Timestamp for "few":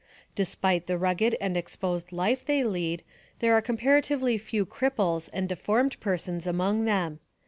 4.39-4.65